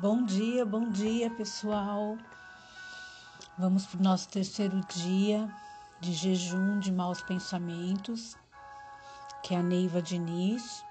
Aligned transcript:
Bom 0.00 0.24
dia, 0.24 0.64
bom 0.64 0.90
dia, 0.90 1.28
pessoal. 1.28 2.16
Vamos 3.58 3.84
para 3.84 3.98
o 3.98 4.02
nosso 4.04 4.28
terceiro 4.28 4.80
dia 4.86 5.52
de 5.98 6.12
jejum 6.12 6.78
de 6.78 6.92
maus 6.92 7.20
pensamentos, 7.20 8.36
que 9.42 9.56
é 9.56 9.58
a 9.58 9.62
Neiva 9.62 10.00
Diniz. 10.00 10.84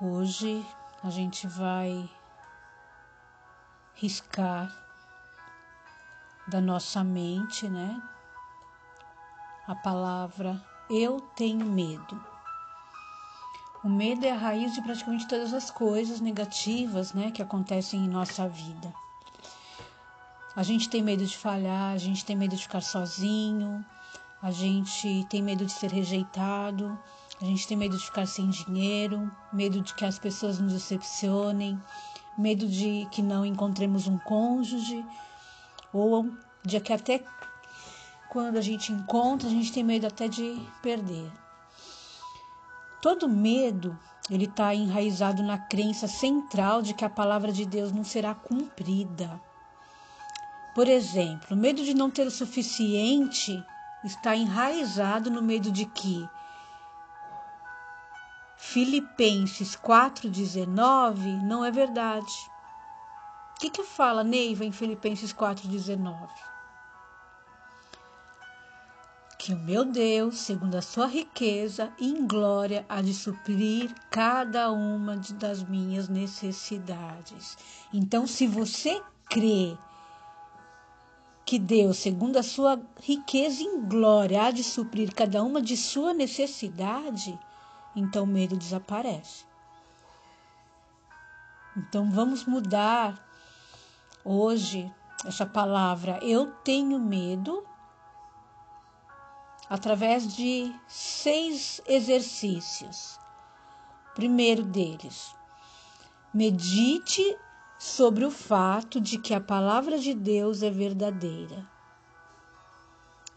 Hoje 0.00 0.64
a 1.02 1.10
gente 1.10 1.48
vai 1.48 2.08
riscar 3.94 4.72
da 6.46 6.60
nossa 6.60 7.02
mente, 7.02 7.68
né? 7.68 8.00
A 9.66 9.74
palavra 9.74 10.64
eu 10.88 11.20
tenho 11.34 11.66
medo. 11.66 12.31
O 13.84 13.88
medo 13.88 14.24
é 14.24 14.30
a 14.30 14.36
raiz 14.36 14.74
de 14.74 14.80
praticamente 14.80 15.26
todas 15.26 15.52
as 15.52 15.68
coisas 15.68 16.20
negativas 16.20 17.12
né, 17.12 17.32
que 17.32 17.42
acontecem 17.42 18.04
em 18.04 18.08
nossa 18.08 18.48
vida. 18.48 18.94
A 20.54 20.62
gente 20.62 20.88
tem 20.88 21.02
medo 21.02 21.26
de 21.26 21.36
falhar, 21.36 21.92
a 21.92 21.98
gente 21.98 22.24
tem 22.24 22.36
medo 22.36 22.54
de 22.54 22.62
ficar 22.62 22.80
sozinho, 22.80 23.84
a 24.40 24.52
gente 24.52 25.26
tem 25.28 25.42
medo 25.42 25.66
de 25.66 25.72
ser 25.72 25.90
rejeitado, 25.90 26.96
a 27.40 27.44
gente 27.44 27.66
tem 27.66 27.76
medo 27.76 27.98
de 27.98 28.04
ficar 28.04 28.24
sem 28.24 28.50
dinheiro, 28.50 29.28
medo 29.52 29.80
de 29.80 29.92
que 29.94 30.04
as 30.04 30.16
pessoas 30.16 30.60
nos 30.60 30.74
decepcionem, 30.74 31.76
medo 32.38 32.68
de 32.68 33.08
que 33.10 33.20
não 33.20 33.44
encontremos 33.44 34.06
um 34.06 34.16
cônjuge, 34.16 35.04
ou 35.92 36.30
de 36.64 36.78
que 36.78 36.92
até 36.92 37.24
quando 38.30 38.58
a 38.58 38.62
gente 38.62 38.92
encontra, 38.92 39.48
a 39.48 39.50
gente 39.50 39.72
tem 39.72 39.82
medo 39.82 40.06
até 40.06 40.28
de 40.28 40.56
perder. 40.80 41.41
Todo 43.02 43.28
medo, 43.28 43.98
ele 44.30 44.44
está 44.44 44.72
enraizado 44.72 45.42
na 45.42 45.58
crença 45.58 46.06
central 46.06 46.80
de 46.80 46.94
que 46.94 47.04
a 47.04 47.10
palavra 47.10 47.50
de 47.50 47.66
Deus 47.66 47.90
não 47.90 48.04
será 48.04 48.32
cumprida. 48.32 49.42
Por 50.72 50.86
exemplo, 50.86 51.48
o 51.50 51.58
medo 51.58 51.82
de 51.82 51.94
não 51.94 52.08
ter 52.08 52.28
o 52.28 52.30
suficiente 52.30 53.60
está 54.04 54.36
enraizado 54.36 55.32
no 55.32 55.42
medo 55.42 55.72
de 55.72 55.84
que 55.84 56.24
Filipenses 58.56 59.74
4,19 59.74 61.42
não 61.42 61.64
é 61.64 61.72
verdade. 61.72 62.32
O 63.56 63.60
que, 63.60 63.68
que 63.68 63.82
fala 63.82 64.22
Neiva 64.22 64.64
em 64.64 64.70
Filipenses 64.70 65.34
4,19? 65.34 66.51
Que 69.42 69.52
o 69.52 69.58
meu 69.58 69.84
Deus, 69.84 70.38
segundo 70.38 70.76
a 70.76 70.80
sua 70.80 71.08
riqueza 71.08 71.92
em 71.98 72.28
glória, 72.28 72.86
há 72.88 73.02
de 73.02 73.12
suprir 73.12 73.92
cada 74.08 74.70
uma 74.70 75.16
das 75.16 75.64
minhas 75.64 76.08
necessidades. 76.08 77.58
Então, 77.92 78.24
se 78.24 78.46
você 78.46 79.02
crê 79.28 79.76
que 81.44 81.58
Deus, 81.58 81.96
segundo 81.98 82.36
a 82.36 82.42
sua 82.44 82.80
riqueza 83.00 83.64
em 83.64 83.80
glória, 83.80 84.44
há 84.44 84.52
de 84.52 84.62
suprir 84.62 85.12
cada 85.12 85.42
uma 85.42 85.60
de 85.60 85.76
sua 85.76 86.14
necessidade, 86.14 87.36
então 87.96 88.22
o 88.22 88.28
medo 88.28 88.56
desaparece. 88.56 89.44
Então 91.76 92.12
vamos 92.12 92.44
mudar 92.44 93.20
hoje 94.24 94.88
essa 95.26 95.44
palavra 95.44 96.20
eu 96.22 96.52
tenho 96.62 97.00
medo 97.00 97.71
através 99.72 100.36
de 100.36 100.70
seis 100.86 101.80
exercícios. 101.86 103.18
Primeiro 104.14 104.62
deles, 104.62 105.34
medite 106.34 107.38
sobre 107.78 108.22
o 108.26 108.30
fato 108.30 109.00
de 109.00 109.16
que 109.16 109.32
a 109.32 109.40
palavra 109.40 109.98
de 109.98 110.12
Deus 110.12 110.62
é 110.62 110.68
verdadeira. 110.68 111.66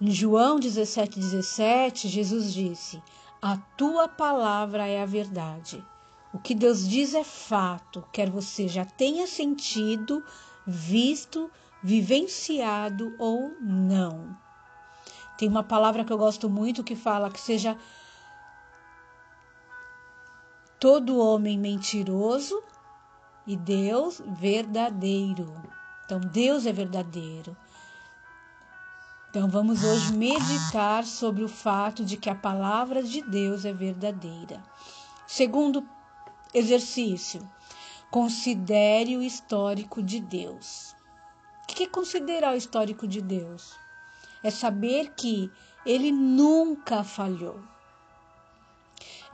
Em 0.01 0.11
João 0.11 0.59
17,17, 0.59 1.15
17, 1.15 2.07
Jesus 2.09 2.53
disse: 2.53 3.01
A 3.41 3.55
tua 3.77 4.09
palavra 4.09 4.85
é 4.85 5.01
a 5.01 5.05
verdade. 5.05 5.81
O 6.33 6.37
que 6.37 6.53
Deus 6.53 6.85
diz 6.85 7.13
é 7.13 7.23
fato, 7.23 8.03
quer 8.11 8.29
você 8.29 8.67
já 8.67 8.83
tenha 8.83 9.25
sentido, 9.25 10.21
visto, 10.67 11.49
vivenciado 11.81 13.15
ou 13.17 13.55
não. 13.61 14.43
Tem 15.37 15.49
uma 15.49 15.63
palavra 15.63 16.05
que 16.05 16.13
eu 16.13 16.17
gosto 16.17 16.49
muito 16.49 16.83
que 16.83 16.95
fala 16.95 17.29
que 17.29 17.39
seja 17.39 17.77
todo 20.79 21.17
homem 21.17 21.57
mentiroso 21.57 22.61
e 23.45 23.55
Deus 23.55 24.21
verdadeiro. 24.25 25.55
Então, 26.05 26.19
Deus 26.19 26.65
é 26.65 26.71
verdadeiro. 26.71 27.55
Então, 29.29 29.49
vamos 29.49 29.83
hoje 29.83 30.13
meditar 30.15 31.03
sobre 31.03 31.43
o 31.43 31.49
fato 31.49 32.05
de 32.05 32.17
que 32.17 32.29
a 32.29 32.35
palavra 32.35 33.03
de 33.03 33.21
Deus 33.21 33.65
é 33.65 33.73
verdadeira. 33.73 34.63
Segundo 35.27 35.85
exercício, 36.53 37.41
considere 38.09 39.17
o 39.17 39.21
histórico 39.21 40.01
de 40.01 40.19
Deus. 40.19 40.95
O 41.63 41.67
que 41.67 41.83
é 41.83 41.87
considerar 41.87 42.53
o 42.53 42.57
histórico 42.57 43.07
de 43.07 43.21
Deus? 43.21 43.75
É 44.45 44.51
saber 44.51 45.13
que 45.15 45.51
ele 45.83 46.11
nunca 46.11 47.03
falhou. 47.03 47.59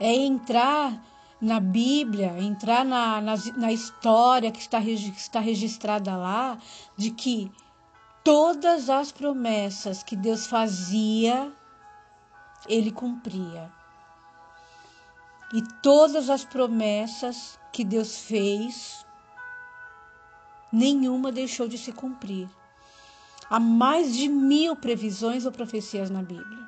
É 0.00 0.10
entrar 0.10 1.04
na 1.38 1.60
Bíblia, 1.60 2.38
entrar 2.38 2.82
na, 2.82 3.20
na, 3.20 3.34
na 3.58 3.70
história 3.70 4.50
que 4.50 4.58
está, 4.58 4.80
que 4.80 5.10
está 5.10 5.38
registrada 5.38 6.16
lá, 6.16 6.56
de 6.96 7.10
que 7.10 7.52
todas 8.24 8.88
as 8.88 9.12
promessas 9.12 10.02
que 10.02 10.16
Deus 10.16 10.46
fazia, 10.46 11.52
ele 12.66 12.90
cumpria. 12.90 13.70
E 15.52 15.60
todas 15.82 16.30
as 16.30 16.42
promessas 16.42 17.60
que 17.70 17.84
Deus 17.84 18.16
fez, 18.16 19.04
nenhuma 20.72 21.30
deixou 21.30 21.68
de 21.68 21.76
se 21.76 21.92
cumprir. 21.92 22.48
Há 23.52 23.60
mais 23.60 24.16
de 24.16 24.28
mil 24.30 24.74
previsões 24.74 25.44
ou 25.44 25.52
profecias 25.52 26.08
na 26.08 26.22
Bíblia. 26.22 26.66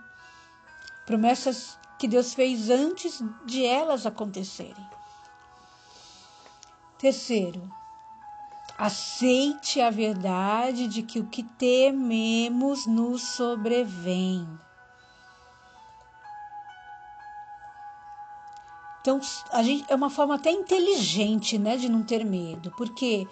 Promessas 1.06 1.78
que 1.98 2.06
Deus 2.06 2.34
fez 2.34 2.68
antes 2.68 3.24
de 3.46 3.64
elas 3.64 4.04
acontecerem. 4.04 4.86
Terceiro, 6.98 7.72
aceite 8.76 9.80
a 9.80 9.88
verdade 9.88 10.86
de 10.86 11.02
que 11.02 11.18
o 11.18 11.24
que 11.24 11.42
tememos 11.42 12.84
nos 12.84 13.22
sobrevém. 13.22 14.46
Então, 19.00 19.18
a 19.52 19.62
gente, 19.62 19.90
é 19.90 19.94
uma 19.94 20.10
forma 20.10 20.34
até 20.34 20.50
inteligente, 20.50 21.58
né, 21.58 21.78
de 21.78 21.88
não 21.88 22.02
ter 22.02 22.26
medo, 22.26 22.70
porque 22.76 23.26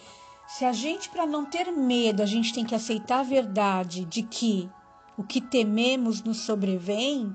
se 0.53 0.67
a 0.67 0.73
gente, 0.73 1.09
para 1.09 1.25
não 1.25 1.47
ter 1.47 1.73
medo, 1.73 2.23
a 2.23 2.27
gente 2.27 2.53
tem 2.53 2.63
que 2.63 2.75
aceitar 2.75 3.21
a 3.21 3.23
verdade 3.23 4.05
de 4.05 4.23
que 4.23 4.69
o 5.17 5.25
que 5.25 5.41
tememos 5.41 6.23
nos 6.23 6.41
sobrevém, 6.41 7.35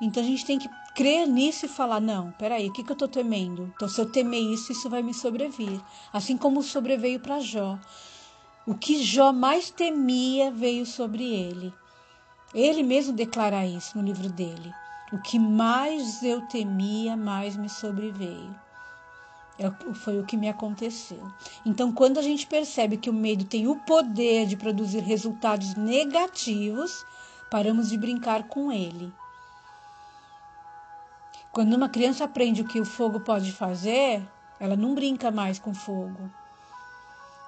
então 0.00 0.22
a 0.22 0.26
gente 0.26 0.46
tem 0.46 0.58
que 0.58 0.68
crer 0.94 1.28
nisso 1.28 1.66
e 1.66 1.68
falar: 1.68 2.00
não, 2.00 2.32
peraí, 2.32 2.70
o 2.70 2.72
que, 2.72 2.82
que 2.82 2.90
eu 2.90 2.94
estou 2.94 3.08
temendo? 3.08 3.70
Então, 3.76 3.86
se 3.86 4.00
eu 4.00 4.10
temer 4.10 4.40
isso, 4.40 4.72
isso 4.72 4.88
vai 4.88 5.02
me 5.02 5.12
sobrevir. 5.12 5.78
Assim 6.10 6.38
como 6.38 6.62
sobreveio 6.62 7.20
para 7.20 7.38
Jó. 7.38 7.78
O 8.66 8.74
que 8.74 9.02
Jó 9.02 9.30
mais 9.30 9.70
temia 9.70 10.50
veio 10.50 10.86
sobre 10.86 11.34
ele. 11.34 11.70
Ele 12.54 12.82
mesmo 12.82 13.12
declara 13.12 13.66
isso 13.66 13.98
no 13.98 14.04
livro 14.04 14.30
dele. 14.30 14.72
O 15.14 15.18
que 15.18 15.38
mais 15.38 16.24
eu 16.24 16.40
temia, 16.40 17.16
mais 17.16 17.56
me 17.56 17.68
sobreveio. 17.68 18.52
É, 19.56 19.70
foi 19.94 20.18
o 20.18 20.24
que 20.24 20.36
me 20.36 20.48
aconteceu. 20.48 21.22
Então, 21.64 21.92
quando 21.92 22.18
a 22.18 22.22
gente 22.22 22.48
percebe 22.48 22.96
que 22.96 23.08
o 23.08 23.12
medo 23.12 23.44
tem 23.44 23.68
o 23.68 23.76
poder 23.76 24.44
de 24.44 24.56
produzir 24.56 24.98
resultados 24.98 25.76
negativos, 25.76 27.06
paramos 27.48 27.90
de 27.90 27.96
brincar 27.96 28.48
com 28.48 28.72
ele. 28.72 29.12
Quando 31.52 31.74
uma 31.74 31.88
criança 31.88 32.24
aprende 32.24 32.62
o 32.62 32.66
que 32.66 32.80
o 32.80 32.84
fogo 32.84 33.20
pode 33.20 33.52
fazer, 33.52 34.20
ela 34.58 34.74
não 34.74 34.96
brinca 34.96 35.30
mais 35.30 35.60
com 35.60 35.72
fogo. 35.72 36.28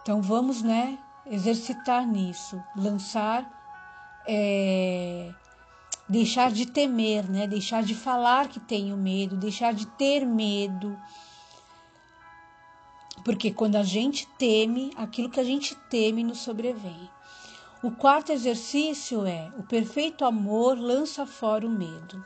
Então, 0.03 0.23
vamos, 0.23 0.63
né, 0.63 0.97
exercitar 1.27 2.07
nisso, 2.07 2.63
lançar 2.77 3.45
é, 4.25 5.35
deixar 6.09 6.51
de 6.51 6.67
temer, 6.67 7.29
né? 7.29 7.47
Deixar 7.47 7.83
de 7.83 7.95
falar 7.95 8.49
que 8.49 8.61
tenho 8.61 8.97
medo, 8.97 9.37
deixar 9.37 9.75
de 9.75 9.87
ter 9.87 10.25
medo. 10.25 10.97
Porque 13.25 13.51
quando 13.51 13.77
a 13.77 13.83
gente 13.83 14.27
teme, 14.39 14.93
aquilo 14.97 15.31
que 15.31 15.41
a 15.41 15.45
gente 15.45 15.75
teme 15.91 16.23
nos 16.23 16.39
sobrevém. 16.39 17.11
O 17.83 17.91
quarto 17.91 18.33
exercício 18.33 19.27
é: 19.27 19.51
o 19.59 19.63
perfeito 19.63 20.25
amor 20.25 20.79
lança 20.79 21.27
fora 21.27 21.67
o 21.67 21.71
medo. 21.71 22.25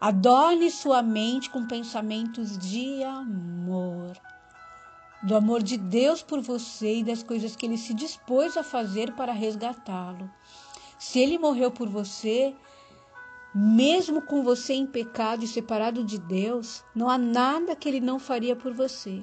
Adorne 0.00 0.70
sua 0.70 1.00
mente 1.00 1.48
com 1.48 1.66
pensamentos 1.66 2.58
de 2.58 3.02
amor. 3.04 4.16
Do 5.22 5.36
amor 5.36 5.62
de 5.62 5.76
Deus 5.76 6.22
por 6.22 6.40
você 6.40 6.96
e 6.96 7.04
das 7.04 7.22
coisas 7.22 7.54
que 7.54 7.64
ele 7.64 7.78
se 7.78 7.94
dispôs 7.94 8.56
a 8.56 8.64
fazer 8.64 9.12
para 9.14 9.32
resgatá-lo. 9.32 10.28
Se 10.98 11.20
ele 11.20 11.38
morreu 11.38 11.70
por 11.70 11.88
você, 11.88 12.54
mesmo 13.54 14.22
com 14.22 14.42
você 14.42 14.72
em 14.74 14.86
pecado 14.86 15.44
e 15.44 15.48
separado 15.48 16.02
de 16.02 16.18
Deus, 16.18 16.82
não 16.94 17.10
há 17.10 17.18
nada 17.18 17.76
que 17.76 17.88
ele 17.88 18.00
não 18.00 18.18
faria 18.18 18.56
por 18.56 18.72
você. 18.72 19.22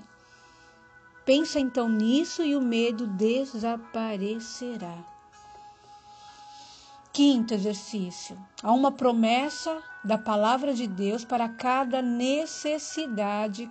Pensa 1.26 1.60
então 1.60 1.90
nisso 1.90 2.44
e 2.44 2.56
o 2.56 2.62
medo 2.62 3.08
desaparecerá. 3.08 4.98
Quinto 7.12 7.54
exercício: 7.54 8.38
há 8.64 8.72
uma 8.72 8.92
promessa 8.92 9.82
da 10.04 10.18
palavra 10.18 10.74
de 10.74 10.88
Deus 10.88 11.26
para 11.26 11.50
cada 11.50 12.02
necessidade 12.02 13.70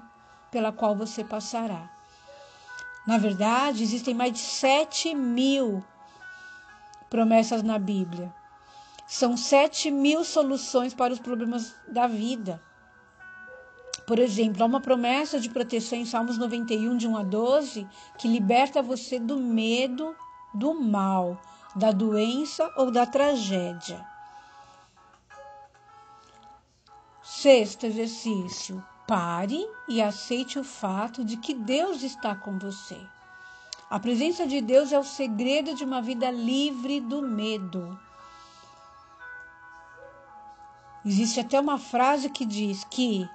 pela 0.50 0.72
qual 0.72 0.96
você 0.96 1.24
passará. 1.24 1.88
Na 3.06 3.16
verdade, 3.16 3.82
existem 3.82 4.12
mais 4.14 4.32
de 4.32 4.40
sete 4.40 5.14
mil 5.14 5.82
promessas 7.08 7.62
na 7.62 7.78
Bíblia. 7.78 8.34
São 9.08 9.38
sete 9.38 9.90
mil 9.90 10.22
soluções 10.22 10.92
para 10.92 11.14
os 11.14 11.18
problemas 11.18 11.74
da 11.88 12.06
vida. 12.06 12.62
Por 14.06 14.18
exemplo, 14.18 14.62
há 14.62 14.66
uma 14.66 14.82
promessa 14.82 15.40
de 15.40 15.48
proteção 15.48 15.98
em 15.98 16.04
Salmos 16.04 16.36
91, 16.36 16.94
de 16.94 17.08
1 17.08 17.16
a 17.16 17.22
12, 17.22 17.88
que 18.18 18.28
liberta 18.28 18.82
você 18.82 19.18
do 19.18 19.38
medo 19.38 20.14
do 20.52 20.74
mal, 20.74 21.40
da 21.74 21.90
doença 21.90 22.70
ou 22.76 22.90
da 22.90 23.06
tragédia. 23.06 24.06
Sexto 27.22 27.86
exercício: 27.86 28.84
pare 29.06 29.66
e 29.88 30.02
aceite 30.02 30.58
o 30.58 30.64
fato 30.64 31.24
de 31.24 31.38
que 31.38 31.54
Deus 31.54 32.02
está 32.02 32.34
com 32.34 32.58
você. 32.58 33.00
A 33.88 33.98
presença 33.98 34.46
de 34.46 34.60
Deus 34.60 34.92
é 34.92 34.98
o 34.98 35.04
segredo 35.04 35.74
de 35.74 35.82
uma 35.82 36.02
vida 36.02 36.30
livre 36.30 37.00
do 37.00 37.22
medo. 37.22 37.98
Existe 41.04 41.40
até 41.40 41.60
uma 41.60 41.78
frase 41.78 42.28
que 42.28 42.44
diz 42.44 42.84
que 42.84 43.28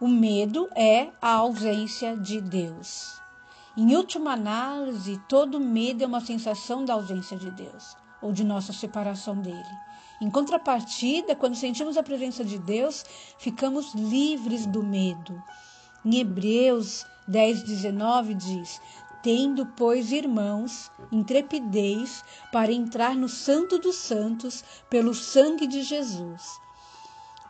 o 0.00 0.08
medo 0.08 0.68
é 0.74 1.08
a 1.20 1.34
ausência 1.34 2.16
de 2.16 2.40
Deus. 2.40 3.20
Em 3.76 3.94
última 3.94 4.32
análise, 4.32 5.20
todo 5.28 5.60
medo 5.60 6.02
é 6.02 6.06
uma 6.06 6.20
sensação 6.20 6.84
da 6.84 6.94
ausência 6.94 7.36
de 7.36 7.50
Deus 7.50 7.96
ou 8.22 8.32
de 8.32 8.44
nossa 8.44 8.72
separação 8.72 9.36
dele. 9.40 9.62
Em 10.20 10.30
contrapartida, 10.30 11.36
quando 11.36 11.56
sentimos 11.56 11.96
a 11.96 12.02
presença 12.02 12.44
de 12.44 12.58
Deus, 12.58 13.04
ficamos 13.38 13.94
livres 13.94 14.64
do 14.64 14.82
medo. 14.82 15.42
Em 16.04 16.18
Hebreus 16.18 17.04
10, 17.26 17.62
19 17.62 18.34
diz: 18.34 18.80
Tendo, 19.24 19.66
pois, 19.66 20.12
irmãos, 20.12 20.92
intrepidez 21.10 22.24
para 22.52 22.70
entrar 22.70 23.16
no 23.16 23.28
Santo 23.28 23.76
dos 23.78 23.96
Santos 23.96 24.62
pelo 24.88 25.12
sangue 25.12 25.66
de 25.66 25.82
Jesus. 25.82 26.60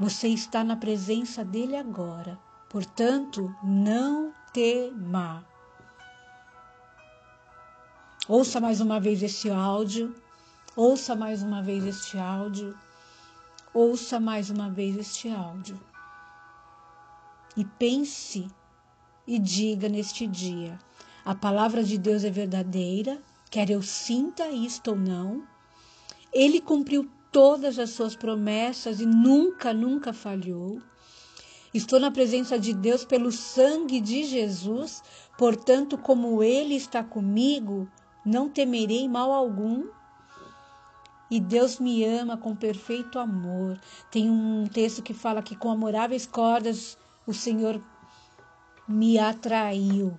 Você 0.00 0.29
está 0.29 0.65
na 0.65 0.76
presença 0.76 1.44
dele 1.44 1.76
agora, 1.76 2.38
portanto, 2.71 3.55
não 3.62 4.32
tema. 4.55 5.44
Ouça 8.26 8.59
mais 8.59 8.81
uma 8.81 8.99
vez 8.99 9.23
esse 9.23 9.50
áudio 9.50 10.15
Ouça 10.76 11.15
mais 11.15 11.41
uma 11.41 11.62
vez 11.62 11.85
este 11.87 12.19
áudio. 12.19 12.76
Ouça 13.73 14.19
mais 14.19 14.50
uma 14.50 14.69
vez 14.69 14.97
este 14.97 15.31
áudio. 15.31 15.79
E 17.56 17.65
pense 17.65 18.50
e 19.25 19.38
diga 19.38 19.88
neste 19.88 20.26
dia: 20.26 20.76
a 21.25 21.35
palavra 21.35 21.82
de 21.82 21.97
Deus 21.97 22.23
é 22.23 22.31
verdadeira, 22.31 23.19
quer 23.50 23.71
eu 23.71 23.81
sinta 23.81 24.49
isto 24.50 24.91
ou 24.91 24.97
não. 24.97 25.43
Ele 26.32 26.61
cumpriu 26.61 27.09
todas 27.32 27.79
as 27.79 27.91
suas 27.91 28.15
promessas 28.15 29.00
e 29.00 29.06
nunca, 29.06 29.73
nunca 29.73 30.12
falhou. 30.12 30.82
Estou 31.73 31.99
na 31.99 32.11
presença 32.11 32.59
de 32.59 32.75
Deus 32.75 33.05
pelo 33.05 33.32
sangue 33.32 34.00
de 34.00 34.25
Jesus, 34.25 35.03
portanto, 35.38 35.97
como 35.97 36.43
Ele 36.43 36.75
está 36.75 37.03
comigo, 37.03 37.88
não 38.25 38.49
temerei 38.49 39.09
mal 39.09 39.32
algum. 39.32 39.87
E 41.31 41.41
Deus 41.41 41.81
me 41.81 42.05
ama 42.05 42.37
com 42.37 42.55
perfeito 42.55 43.19
amor. 43.19 43.81
Tem 44.11 44.31
um 44.31 44.67
texto 44.67 45.03
que 45.03 45.15
fala 45.15 45.43
que 45.43 45.56
com 45.56 45.71
amoráveis 45.71 46.26
cordas 46.26 46.99
o 47.26 47.32
Senhor 47.32 47.82
me 48.87 49.19
atraiu. 49.19 50.17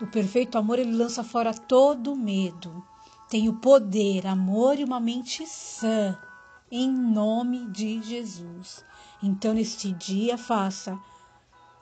O 0.00 0.06
perfeito 0.06 0.58
amor 0.58 0.78
ele 0.78 0.92
lança 0.92 1.24
fora 1.24 1.54
todo 1.54 2.14
medo. 2.14 2.84
Tem 3.30 3.48
o 3.48 3.54
poder, 3.54 4.26
amor 4.26 4.78
e 4.78 4.84
uma 4.84 5.00
mente 5.00 5.46
sã, 5.46 6.16
em 6.70 6.90
nome 6.90 7.66
de 7.70 8.02
Jesus. 8.02 8.84
Então, 9.22 9.54
neste 9.54 9.92
dia, 9.92 10.36
faça 10.36 10.98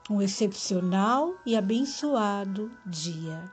um 0.09 0.21
excepcional 0.21 1.35
e 1.45 1.57
abençoado 1.57 2.71
dia. 2.85 3.51